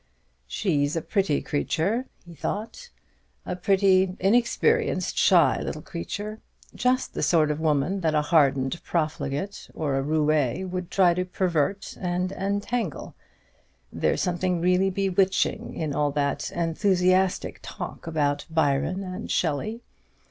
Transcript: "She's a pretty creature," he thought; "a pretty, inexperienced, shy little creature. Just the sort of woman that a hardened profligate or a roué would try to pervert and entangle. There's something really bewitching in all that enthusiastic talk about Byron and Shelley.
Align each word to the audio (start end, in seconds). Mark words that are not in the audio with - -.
"She's 0.47 0.95
a 0.95 1.01
pretty 1.03 1.43
creature," 1.43 2.07
he 2.25 2.33
thought; 2.33 2.89
"a 3.45 3.55
pretty, 3.55 4.15
inexperienced, 4.19 5.15
shy 5.15 5.61
little 5.61 5.83
creature. 5.83 6.39
Just 6.73 7.13
the 7.13 7.21
sort 7.21 7.51
of 7.51 7.59
woman 7.59 7.99
that 7.99 8.15
a 8.15 8.23
hardened 8.23 8.81
profligate 8.83 9.69
or 9.75 9.95
a 9.99 10.01
roué 10.01 10.67
would 10.67 10.89
try 10.89 11.13
to 11.13 11.23
pervert 11.23 11.95
and 12.01 12.31
entangle. 12.31 13.13
There's 13.93 14.21
something 14.23 14.59
really 14.59 14.89
bewitching 14.89 15.75
in 15.75 15.93
all 15.93 16.09
that 16.13 16.49
enthusiastic 16.49 17.59
talk 17.61 18.07
about 18.07 18.47
Byron 18.49 19.03
and 19.03 19.29
Shelley. 19.29 19.83